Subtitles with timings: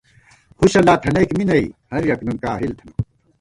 [0.59, 2.91] ہُݭہ لا تھنَئیک می نئ، ہریَک نُن کاہل تھنہ